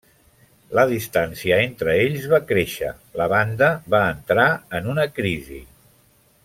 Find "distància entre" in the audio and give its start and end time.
0.91-1.93